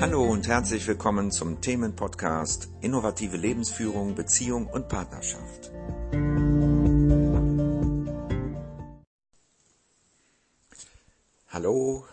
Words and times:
Hallo 0.00 0.24
und 0.24 0.48
herzlich 0.48 0.86
willkommen 0.86 1.30
zum 1.30 1.60
Themenpodcast 1.60 2.70
Innovative 2.80 3.36
Lebensführung, 3.36 4.14
Beziehung 4.14 4.66
und 4.66 4.88
Partnerschaft. 4.88 5.70
Hallo, 11.48 12.06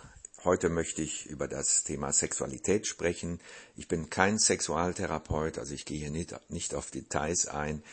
heute 0.44 0.68
möchte 0.68 1.02
ich 1.02 1.28
über 1.28 1.48
das 1.48 1.86
Thema 1.86 2.12
Sexualität 2.12 2.88
sprechen. 2.88 3.40
Ich 3.78 3.88
bin 3.88 4.10
kein 4.10 4.38
Sexualtherapeut, 4.38 5.58
also 5.58 5.74
ich 5.74 5.86
gehe 5.86 6.00
hier 6.00 6.12
nicht, 6.12 6.38
nicht 6.50 6.76
auf 6.76 6.92
Details 6.92 7.48
ein 7.48 7.84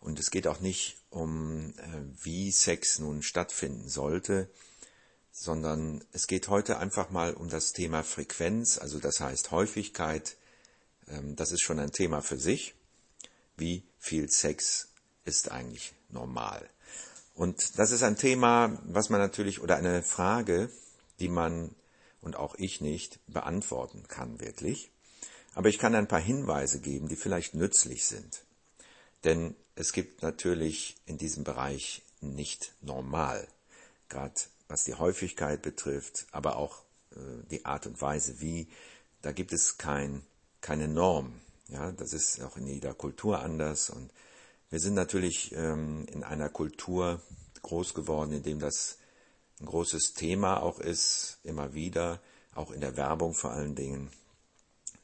und 0.00 0.18
es 0.18 0.30
geht 0.30 0.46
auch 0.46 0.60
nicht 0.60 0.96
um, 1.10 1.74
äh, 1.76 2.24
wie 2.24 2.50
Sex 2.52 3.00
nun 3.00 3.20
stattfinden 3.20 3.90
sollte 3.90 4.48
sondern 5.32 6.04
es 6.12 6.26
geht 6.26 6.48
heute 6.48 6.78
einfach 6.78 7.10
mal 7.10 7.34
um 7.34 7.48
das 7.48 7.72
Thema 7.72 8.04
Frequenz, 8.04 8.78
also 8.78 9.00
das 9.00 9.18
heißt 9.20 9.50
Häufigkeit. 9.50 10.36
Ähm, 11.08 11.34
das 11.34 11.50
ist 11.50 11.62
schon 11.62 11.80
ein 11.80 11.90
Thema 11.90 12.20
für 12.20 12.38
sich. 12.38 12.74
Wie 13.56 13.82
viel 13.98 14.30
Sex 14.30 14.88
ist 15.24 15.50
eigentlich 15.50 15.94
normal? 16.10 16.68
Und 17.34 17.78
das 17.78 17.92
ist 17.92 18.02
ein 18.02 18.16
Thema, 18.16 18.78
was 18.84 19.08
man 19.08 19.20
natürlich, 19.20 19.60
oder 19.60 19.76
eine 19.76 20.02
Frage, 20.02 20.70
die 21.18 21.28
man 21.28 21.74
und 22.20 22.36
auch 22.36 22.54
ich 22.56 22.80
nicht 22.80 23.18
beantworten 23.26 24.06
kann 24.06 24.38
wirklich. 24.38 24.90
Aber 25.54 25.68
ich 25.68 25.78
kann 25.78 25.94
ein 25.94 26.08
paar 26.08 26.20
Hinweise 26.20 26.80
geben, 26.80 27.08
die 27.08 27.16
vielleicht 27.16 27.54
nützlich 27.54 28.04
sind. 28.04 28.44
Denn 29.24 29.54
es 29.74 29.92
gibt 29.92 30.22
natürlich 30.22 30.96
in 31.06 31.18
diesem 31.18 31.44
Bereich 31.44 32.02
nicht 32.20 32.74
normal. 32.80 33.48
Gerade 34.08 34.34
was 34.72 34.84
die 34.84 34.94
Häufigkeit 34.94 35.60
betrifft, 35.60 36.26
aber 36.32 36.56
auch 36.56 36.82
äh, 37.14 37.18
die 37.50 37.66
Art 37.66 37.86
und 37.86 38.00
Weise, 38.00 38.40
wie, 38.40 38.68
da 39.20 39.30
gibt 39.30 39.52
es 39.52 39.76
kein, 39.76 40.22
keine 40.62 40.88
Norm. 40.88 41.40
Ja, 41.68 41.92
das 41.92 42.14
ist 42.14 42.40
auch 42.42 42.56
in 42.56 42.66
jeder 42.66 42.94
Kultur 42.94 43.40
anders 43.40 43.90
und 43.90 44.10
wir 44.70 44.80
sind 44.80 44.94
natürlich 44.94 45.52
ähm, 45.54 46.06
in 46.10 46.24
einer 46.24 46.48
Kultur 46.48 47.20
groß 47.60 47.92
geworden, 47.92 48.32
in 48.32 48.42
dem 48.42 48.58
das 48.58 48.96
ein 49.60 49.66
großes 49.66 50.14
Thema 50.14 50.62
auch 50.62 50.80
ist, 50.80 51.38
immer 51.44 51.74
wieder, 51.74 52.20
auch 52.54 52.70
in 52.70 52.80
der 52.80 52.96
Werbung 52.96 53.34
vor 53.34 53.52
allen 53.52 53.74
Dingen. 53.74 54.10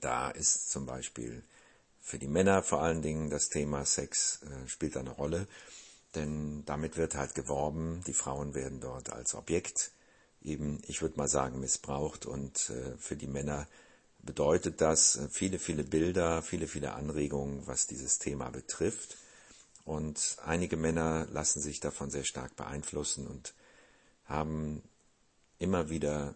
Da 0.01 0.31
ist 0.31 0.71
zum 0.71 0.87
Beispiel 0.87 1.43
für 2.01 2.19
die 2.19 2.29
Männer 2.29 2.63
vor 2.63 2.81
allen 2.81 3.03
Dingen 3.03 3.29
das 3.29 3.51
Thema 3.51 3.85
Sex 3.85 4.41
äh, 4.43 4.69
spielt 4.69 4.97
eine 4.97 5.11
Rolle. 5.11 5.47
Denn 6.19 6.65
damit 6.65 6.97
wird 6.97 7.15
halt 7.15 7.37
geworben, 7.37 8.03
die 8.09 8.13
Frauen 8.13 8.55
werden 8.55 8.81
dort 8.81 9.13
als 9.13 9.37
Objekt 9.37 9.93
eben, 10.43 10.83
ich 10.89 11.01
würde 11.01 11.17
mal 11.17 11.29
sagen, 11.29 11.61
missbraucht 11.61 12.27
und 12.27 12.71
äh, 12.71 12.97
für 12.99 13.15
die 13.15 13.29
Männer 13.29 13.69
bedeutet 14.19 14.81
das 14.81 15.15
äh, 15.15 15.29
viele, 15.29 15.61
viele 15.61 15.85
Bilder, 15.85 16.43
viele, 16.43 16.67
viele 16.67 16.95
Anregungen, 16.95 17.67
was 17.69 17.87
dieses 17.87 18.19
Thema 18.19 18.51
betrifft. 18.51 19.17
Und 19.85 20.37
einige 20.45 20.77
Männer 20.77 21.27
lassen 21.31 21.61
sich 21.61 21.79
davon 21.79 22.11
sehr 22.11 22.25
stark 22.25 22.57
beeinflussen 22.57 23.29
und 23.29 23.55
haben 24.25 24.83
immer 25.59 25.89
wieder 25.89 26.35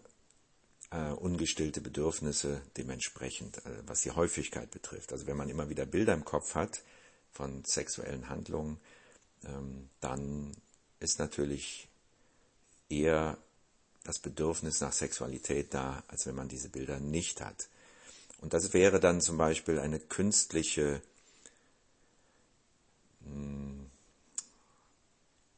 äh, 0.91 1.11
ungestillte 1.11 1.81
Bedürfnisse 1.81 2.61
dementsprechend, 2.77 3.57
äh, 3.65 3.85
was 3.85 3.99
die 3.99 4.11
Häufigkeit 4.11 4.71
betrifft. 4.71 5.11
Also 5.11 5.27
wenn 5.27 5.37
man 5.37 5.49
immer 5.49 5.69
wieder 5.69 5.85
Bilder 5.85 6.13
im 6.13 6.23
Kopf 6.23 6.55
hat 6.55 6.83
von 7.33 7.65
sexuellen 7.65 8.29
Handlungen, 8.29 8.79
ähm, 9.45 9.89
dann 9.99 10.55
ist 10.99 11.19
natürlich 11.19 11.87
eher 12.89 13.37
das 14.03 14.19
Bedürfnis 14.19 14.81
nach 14.81 14.91
Sexualität 14.91 15.73
da, 15.73 16.03
als 16.07 16.25
wenn 16.25 16.35
man 16.35 16.49
diese 16.49 16.69
Bilder 16.69 16.99
nicht 16.99 17.41
hat. 17.41 17.69
Und 18.41 18.53
das 18.53 18.73
wäre 18.73 18.99
dann 18.99 19.21
zum 19.21 19.37
Beispiel 19.37 19.79
eine 19.79 19.99
künstliche, 19.99 21.01
hm, 23.23 23.89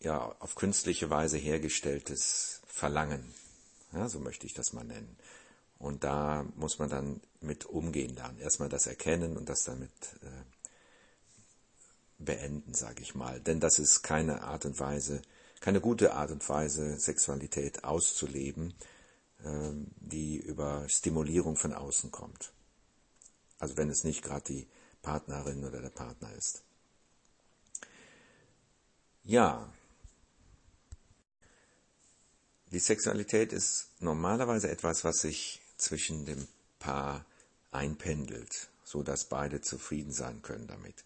ja, 0.02 0.36
auf 0.40 0.56
künstliche 0.56 1.09
Weise 1.09 1.38
hergestelltes 1.38 2.62
Verlangen. 2.68 3.34
Ja, 3.92 4.08
so 4.08 4.20
möchte 4.20 4.46
ich 4.46 4.54
das 4.54 4.74
mal 4.74 4.84
nennen. 4.84 5.18
Und 5.80 6.04
da 6.04 6.46
muss 6.56 6.80
man 6.80 6.90
dann 6.90 7.22
mit 7.42 7.66
umgehen 7.66 8.16
lernen. 8.16 8.40
Erstmal 8.40 8.70
das 8.70 8.86
erkennen 8.86 9.36
und 9.36 9.50
das 9.50 9.64
damit 9.64 9.92
äh, 10.22 10.55
beenden, 12.25 12.74
sage 12.74 13.02
ich 13.02 13.16
mal. 13.16 13.40
Denn 13.40 13.59
das 13.59 13.80
ist 13.80 14.02
keine 14.02 14.44
Art 14.44 14.66
und 14.66 14.80
Weise, 14.80 15.22
keine 15.59 15.81
gute 15.81 16.13
Art 16.13 16.31
und 16.31 16.47
Weise, 16.47 17.00
Sexualität 17.00 17.84
auszuleben, 17.84 18.74
ähm, 19.44 19.88
die 19.97 20.38
über 20.38 20.88
Stimulierung 20.90 21.56
von 21.56 21.74
außen 21.74 22.12
kommt. 22.12 22.53
Also 23.59 23.78
wenn 23.78 23.90
es 23.90 24.03
nicht 24.03 24.24
gerade 24.24 24.44
die 24.46 24.68
Partnerin 25.02 25.64
oder 25.64 25.81
der 25.81 25.90
Partner 25.90 26.34
ist. 26.34 26.64
Ja, 29.24 29.72
die 32.72 32.80
Sexualität 32.80 33.53
ist 33.53 33.88
normalerweise 34.00 34.69
etwas, 34.69 35.03
was 35.03 35.22
sich 35.22 35.62
zwischen 35.78 36.25
dem 36.25 36.47
Paar 36.80 37.25
einpendelt, 37.72 38.69
so 38.84 39.02
dass 39.03 39.25
beide 39.25 39.62
zufrieden 39.62 40.12
sein 40.12 40.41
können 40.41 40.68
damit. 40.68 41.03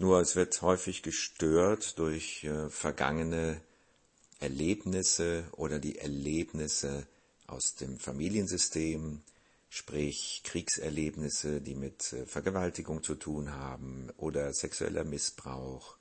Nur 0.00 0.20
es 0.20 0.36
wird 0.36 0.62
häufig 0.62 1.02
gestört 1.02 1.98
durch 1.98 2.44
äh, 2.44 2.70
vergangene 2.70 3.60
Erlebnisse 4.38 5.44
oder 5.56 5.80
die 5.80 5.98
Erlebnisse 5.98 7.08
aus 7.48 7.74
dem 7.74 7.98
Familiensystem, 7.98 9.22
sprich 9.68 10.42
Kriegserlebnisse, 10.44 11.60
die 11.60 11.74
mit 11.74 12.12
äh, 12.12 12.26
Vergewaltigung 12.26 13.02
zu 13.02 13.16
tun 13.16 13.50
haben 13.50 14.08
oder 14.18 14.54
sexueller 14.54 15.02
Missbrauch. 15.02 15.96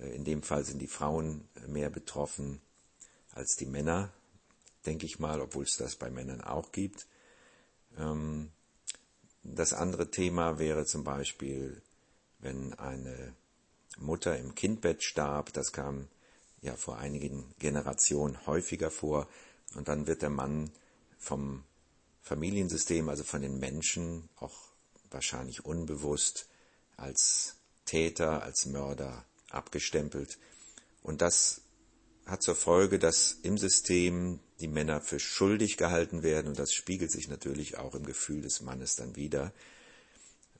Äh, 0.00 0.14
in 0.14 0.24
dem 0.24 0.42
Fall 0.42 0.64
sind 0.64 0.78
die 0.78 0.86
Frauen 0.86 1.46
mehr 1.66 1.90
betroffen 1.90 2.62
als 3.32 3.54
die 3.54 3.66
Männer, 3.66 4.10
denke 4.86 5.04
ich 5.04 5.18
mal, 5.18 5.42
obwohl 5.42 5.64
es 5.64 5.76
das 5.76 5.94
bei 5.94 6.10
Männern 6.10 6.40
auch 6.40 6.72
gibt. 6.72 7.06
Ähm, 7.98 8.50
das 9.42 9.74
andere 9.74 10.10
Thema 10.10 10.58
wäre 10.58 10.86
zum 10.86 11.04
Beispiel 11.04 11.82
wenn 12.40 12.74
eine 12.74 13.34
Mutter 13.98 14.38
im 14.38 14.54
Kindbett 14.54 15.02
starb, 15.02 15.52
das 15.52 15.72
kam 15.72 16.08
ja 16.62 16.76
vor 16.76 16.98
einigen 16.98 17.54
Generationen 17.58 18.46
häufiger 18.46 18.90
vor, 18.90 19.28
und 19.74 19.88
dann 19.88 20.06
wird 20.06 20.22
der 20.22 20.30
Mann 20.30 20.70
vom 21.18 21.64
Familiensystem, 22.22 23.08
also 23.08 23.24
von 23.24 23.42
den 23.42 23.58
Menschen, 23.58 24.28
auch 24.36 24.56
wahrscheinlich 25.10 25.64
unbewusst 25.64 26.48
als 26.96 27.56
Täter, 27.84 28.42
als 28.42 28.66
Mörder 28.66 29.24
abgestempelt. 29.48 30.38
Und 31.02 31.22
das 31.22 31.62
hat 32.26 32.42
zur 32.42 32.54
Folge, 32.54 32.98
dass 32.98 33.32
im 33.42 33.58
System 33.58 34.40
die 34.60 34.68
Männer 34.68 35.00
für 35.00 35.18
schuldig 35.18 35.76
gehalten 35.76 36.22
werden 36.22 36.48
und 36.48 36.58
das 36.58 36.72
spiegelt 36.72 37.10
sich 37.10 37.28
natürlich 37.28 37.78
auch 37.78 37.94
im 37.94 38.04
Gefühl 38.04 38.42
des 38.42 38.60
Mannes 38.60 38.94
dann 38.94 39.16
wieder. 39.16 39.52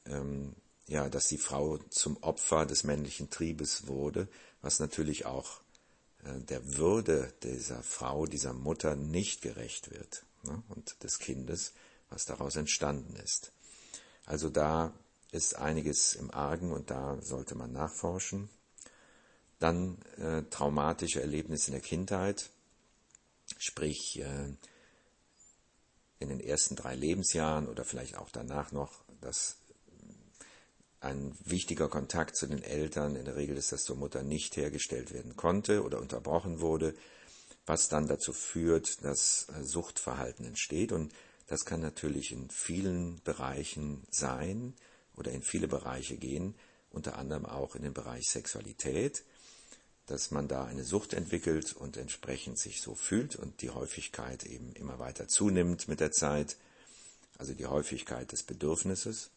Ähm, 0.06 0.54
ja, 0.91 1.09
dass 1.09 1.28
die 1.28 1.39
Frau 1.39 1.78
zum 1.89 2.17
Opfer 2.21 2.67
des 2.67 2.83
männlichen 2.83 3.31
Triebes 3.31 3.87
wurde, 3.87 4.27
was 4.61 4.81
natürlich 4.81 5.25
auch 5.25 5.61
äh, 6.25 6.41
der 6.41 6.77
Würde 6.77 7.33
dieser 7.45 7.81
Frau, 7.84 8.27
dieser 8.27 8.53
Mutter 8.53 8.97
nicht 8.97 9.41
gerecht 9.41 9.93
wird 9.93 10.25
ne, 10.43 10.61
und 10.69 11.01
des 11.05 11.21
Kindes, 11.21 11.75
was 12.09 12.25
daraus 12.25 12.56
entstanden 12.56 13.15
ist. 13.15 13.53
Also 14.27 14.51
da 14.51 14.93
ist 15.31 15.55
einiges 15.55 16.15
im 16.15 16.33
Argen 16.33 16.73
und 16.73 16.91
da 16.91 17.22
sollte 17.22 17.55
man 17.55 17.71
nachforschen. 17.71 18.51
Dann 19.61 20.03
äh, 20.17 20.43
traumatische 20.51 21.21
Erlebnisse 21.21 21.69
in 21.69 21.75
der 21.75 21.83
Kindheit, 21.83 22.51
sprich 23.59 24.19
äh, 24.19 24.55
in 26.19 26.28
den 26.31 26.41
ersten 26.41 26.75
drei 26.75 26.97
Lebensjahren 26.97 27.69
oder 27.69 27.84
vielleicht 27.84 28.16
auch 28.16 28.31
danach 28.31 28.72
noch 28.72 29.04
das 29.21 29.60
ein 31.00 31.34
wichtiger 31.44 31.88
Kontakt 31.88 32.36
zu 32.36 32.47
den 32.47 32.62
Eltern, 32.62 33.16
in 33.16 33.24
der 33.24 33.36
Regel 33.36 33.56
ist 33.56 33.72
das 33.72 33.84
zur 33.84 33.97
Mutter, 33.97 34.22
nicht 34.22 34.56
hergestellt 34.56 35.12
werden 35.12 35.34
konnte 35.34 35.82
oder 35.82 35.98
unterbrochen 35.98 36.60
wurde, 36.60 36.94
was 37.66 37.88
dann 37.88 38.06
dazu 38.06 38.32
führt, 38.32 39.02
dass 39.04 39.48
äh, 39.48 39.64
Suchtverhalten 39.64 40.44
entsteht. 40.44 40.92
Und 40.92 41.12
das 41.47 41.64
kann 41.64 41.80
natürlich 41.80 42.32
in 42.32 42.50
vielen 42.50 43.20
Bereichen 43.24 44.06
sein 44.10 44.74
oder 45.16 45.32
in 45.32 45.42
viele 45.42 45.68
Bereiche 45.68 46.16
gehen, 46.16 46.54
unter 46.91 47.16
anderem 47.16 47.47
auch 47.47 47.74
in 47.76 47.82
den 47.82 47.94
Bereich 47.94 48.28
Sexualität, 48.28 49.24
dass 50.06 50.30
man 50.30 50.48
da 50.48 50.64
eine 50.64 50.84
Sucht 50.84 51.14
entwickelt 51.14 51.72
und 51.72 51.97
entsprechend 51.97 52.58
sich 52.58 52.82
so 52.82 52.94
fühlt 52.94 53.36
und 53.36 53.62
die 53.62 53.70
Häufigkeit 53.70 54.44
eben 54.44 54.72
immer 54.72 54.98
weiter 54.98 55.28
zunimmt 55.28 55.88
mit 55.88 56.00
der 56.00 56.12
Zeit, 56.12 56.56
also 57.38 57.54
die 57.54 57.66
Häufigkeit 57.66 58.32
des 58.32 58.42
Bedürfnisses. 58.42 59.30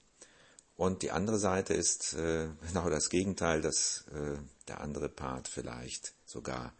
Und 0.83 1.01
die 1.01 1.11
andere 1.11 1.39
Seite 1.39 1.73
ist 1.73 2.13
äh, 2.15 2.49
genau 2.67 2.89
das 2.89 3.09
Gegenteil, 3.09 3.61
dass 3.61 4.03
äh, 4.13 4.37
der 4.67 4.81
andere 4.81 5.07
Part 5.07 5.47
vielleicht 5.47 6.13
sogar 6.25 6.73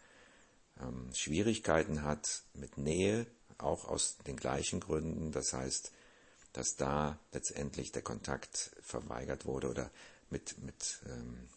ähm, 0.82 1.10
Schwierigkeiten 1.14 2.04
hat 2.04 2.44
mit 2.54 2.78
Nähe, 2.78 3.26
auch 3.60 3.86
aus 3.86 4.18
den 4.28 4.36
gleichen 4.36 4.82
Gründen. 4.82 5.32
Das 5.32 5.54
heißt, 5.54 5.94
dass 6.52 6.76
da 6.76 7.18
letztendlich 7.32 7.94
der 7.94 8.02
Kontakt 8.02 8.76
verweigert 8.82 9.46
wurde 9.46 9.70
oder 9.70 9.90
mit, 10.30 10.62
mit 10.62 11.00
ähm, 11.06 11.48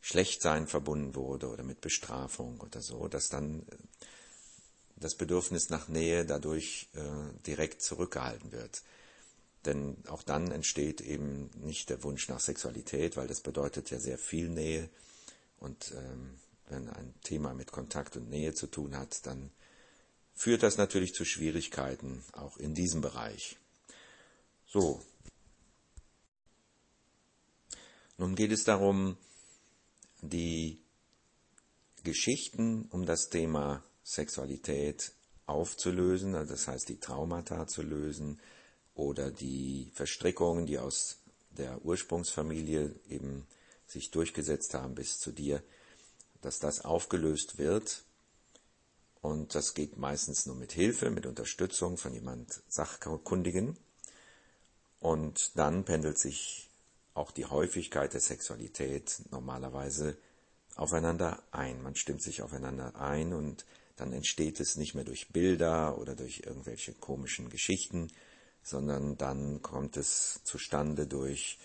Schlechtsein 0.00 0.66
verbunden 0.66 1.14
wurde 1.14 1.48
oder 1.48 1.64
mit 1.64 1.82
Bestrafung 1.82 2.60
oder 2.60 2.80
so, 2.80 3.08
dass 3.08 3.28
dann 3.28 3.60
äh, 3.60 3.76
das 4.96 5.16
Bedürfnis 5.16 5.68
nach 5.68 5.88
Nähe 5.88 6.24
dadurch 6.24 6.88
äh, 6.94 7.42
direkt 7.46 7.82
zurückgehalten 7.82 8.52
wird. 8.52 8.80
Denn 9.64 9.96
auch 10.08 10.22
dann 10.22 10.50
entsteht 10.50 11.00
eben 11.00 11.50
nicht 11.56 11.88
der 11.88 12.02
Wunsch 12.02 12.28
nach 12.28 12.40
Sexualität, 12.40 13.16
weil 13.16 13.26
das 13.26 13.40
bedeutet 13.40 13.90
ja 13.90 13.98
sehr 13.98 14.18
viel 14.18 14.50
Nähe. 14.50 14.90
Und 15.58 15.92
ähm, 15.96 16.38
wenn 16.68 16.88
ein 16.90 17.14
Thema 17.22 17.54
mit 17.54 17.72
Kontakt 17.72 18.16
und 18.16 18.28
Nähe 18.28 18.54
zu 18.54 18.66
tun 18.66 18.96
hat, 18.96 19.26
dann 19.26 19.50
führt 20.34 20.62
das 20.62 20.76
natürlich 20.76 21.14
zu 21.14 21.24
Schwierigkeiten, 21.24 22.22
auch 22.32 22.58
in 22.58 22.74
diesem 22.74 23.00
Bereich. 23.00 23.56
So. 24.66 25.00
Nun 28.18 28.34
geht 28.34 28.52
es 28.52 28.64
darum, 28.64 29.16
die 30.20 30.80
Geschichten 32.02 32.86
um 32.90 33.06
das 33.06 33.30
Thema 33.30 33.82
Sexualität 34.02 35.12
aufzulösen, 35.46 36.34
also 36.34 36.52
das 36.52 36.68
heißt 36.68 36.88
die 36.88 37.00
Traumata 37.00 37.66
zu 37.66 37.82
lösen 37.82 38.40
oder 38.94 39.30
die 39.30 39.90
Verstrickungen, 39.94 40.66
die 40.66 40.78
aus 40.78 41.18
der 41.50 41.84
Ursprungsfamilie 41.84 42.94
eben 43.08 43.46
sich 43.86 44.10
durchgesetzt 44.10 44.74
haben 44.74 44.94
bis 44.94 45.18
zu 45.18 45.32
dir, 45.32 45.62
dass 46.40 46.58
das 46.58 46.84
aufgelöst 46.84 47.58
wird. 47.58 48.04
Und 49.20 49.54
das 49.54 49.74
geht 49.74 49.96
meistens 49.96 50.46
nur 50.46 50.56
mit 50.56 50.72
Hilfe, 50.72 51.10
mit 51.10 51.26
Unterstützung 51.26 51.96
von 51.96 52.12
jemand 52.12 52.62
Sachkundigen. 52.68 53.76
Und 55.00 55.56
dann 55.56 55.84
pendelt 55.84 56.18
sich 56.18 56.68
auch 57.14 57.30
die 57.30 57.46
Häufigkeit 57.46 58.12
der 58.12 58.20
Sexualität 58.20 59.22
normalerweise 59.30 60.16
aufeinander 60.76 61.42
ein. 61.52 61.82
Man 61.82 61.96
stimmt 61.96 62.22
sich 62.22 62.42
aufeinander 62.42 62.96
ein 62.96 63.32
und 63.32 63.64
dann 63.96 64.12
entsteht 64.12 64.60
es 64.60 64.76
nicht 64.76 64.94
mehr 64.94 65.04
durch 65.04 65.28
Bilder 65.28 65.98
oder 65.98 66.16
durch 66.16 66.42
irgendwelche 66.44 66.92
komischen 66.92 67.48
Geschichten, 67.48 68.10
sondern 68.64 69.16
dann 69.16 69.62
kommt 69.62 69.96
es 69.96 70.40
zustande 70.42 71.06
durch 71.06 71.58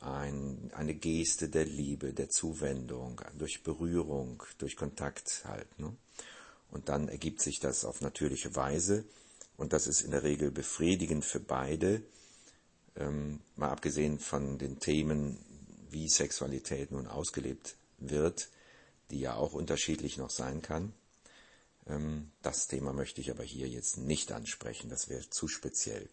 ein, 0.00 0.70
eine 0.74 0.94
Geste 0.94 1.48
der 1.48 1.64
Liebe, 1.64 2.12
der 2.12 2.30
Zuwendung, 2.30 3.20
durch 3.36 3.62
Berührung, 3.62 4.42
durch 4.58 4.76
Kontakt 4.76 5.42
halt. 5.44 5.78
Ne? 5.78 5.94
Und 6.70 6.88
dann 6.88 7.08
ergibt 7.08 7.40
sich 7.40 7.60
das 7.60 7.84
auf 7.84 8.00
natürliche 8.00 8.54
Weise 8.54 9.04
und 9.56 9.72
das 9.72 9.86
ist 9.86 10.02
in 10.02 10.12
der 10.12 10.22
Regel 10.22 10.50
befriedigend 10.50 11.24
für 11.24 11.40
beide, 11.40 12.02
ähm, 12.96 13.40
mal 13.56 13.70
abgesehen 13.70 14.18
von 14.18 14.58
den 14.58 14.78
Themen, 14.78 15.38
wie 15.90 16.08
Sexualität 16.08 16.92
nun 16.92 17.06
ausgelebt 17.06 17.76
wird, 17.98 18.48
die 19.10 19.20
ja 19.20 19.34
auch 19.34 19.54
unterschiedlich 19.54 20.18
noch 20.18 20.30
sein 20.30 20.62
kann. 20.62 20.92
Ähm, 21.86 22.30
das 22.42 22.68
Thema 22.68 22.92
möchte 22.92 23.20
ich 23.20 23.30
aber 23.30 23.44
hier 23.44 23.68
jetzt 23.68 23.98
nicht 23.98 24.32
ansprechen, 24.32 24.88
das 24.88 25.08
wäre 25.08 25.28
zu 25.30 25.48
speziell. 25.48 26.08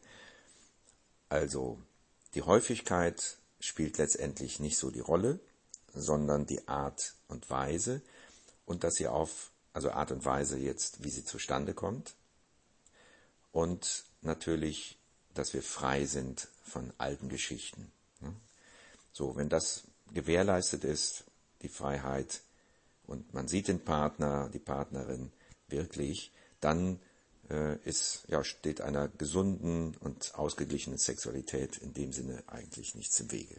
Also, 1.32 1.82
die 2.34 2.42
Häufigkeit 2.42 3.38
spielt 3.62 3.98
letztendlich 3.98 4.60
nicht 4.60 4.78
so 4.78 4.92
die 4.92 5.00
Rolle, 5.00 5.40
sondern 5.94 6.46
die 6.46 6.68
Art 6.68 7.16
und 7.30 7.50
Weise 7.50 8.02
und 8.66 8.84
dass 8.84 8.96
sie 8.96 9.08
auf, 9.08 9.52
also 9.72 9.92
Art 9.92 10.12
und 10.12 10.26
Weise 10.26 10.58
jetzt, 10.58 11.06
wie 11.06 11.10
sie 11.10 11.24
zustande 11.24 11.74
kommt 11.74 12.16
und 13.54 14.04
natürlich, 14.20 15.00
dass 15.34 15.54
wir 15.54 15.64
frei 15.64 16.04
sind 16.04 16.50
von 16.66 16.92
alten 16.98 17.30
Geschichten. 17.30 17.94
Ne? 18.20 18.36
So, 19.14 19.38
wenn 19.38 19.48
das 19.48 19.84
gewährleistet 20.12 20.84
ist, 20.84 21.24
die 21.62 21.70
Freiheit, 21.70 22.42
und 23.08 23.34
man 23.34 23.48
sieht 23.48 23.70
den 23.70 23.86
Partner, 23.86 24.50
die 24.50 24.60
Partnerin 24.60 25.32
wirklich, 25.70 26.34
dann 26.60 27.00
ist, 27.84 28.24
ja, 28.28 28.44
steht 28.44 28.82
einer 28.82 29.08
gesunden 29.08 29.96
und 30.00 30.36
ausgeglichenen 30.36 30.98
Sexualität 30.98 31.78
in 31.78 31.94
dem 31.94 32.14
Sinne 32.14 32.44
eigentlich 32.48 32.96
nichts 32.96 33.20
im 33.20 33.32
Wege. 33.32 33.56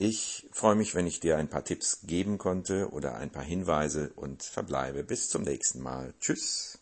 Ich 0.00 0.48
freue 0.52 0.76
mich, 0.76 0.94
wenn 0.94 1.08
ich 1.08 1.18
dir 1.18 1.38
ein 1.38 1.48
paar 1.48 1.64
Tipps 1.64 2.02
geben 2.04 2.38
konnte 2.38 2.90
oder 2.90 3.16
ein 3.16 3.30
paar 3.30 3.42
Hinweise 3.42 4.12
und 4.14 4.44
verbleibe 4.44 5.02
bis 5.02 5.28
zum 5.28 5.42
nächsten 5.42 5.80
Mal. 5.80 6.14
Tschüss. 6.20 6.77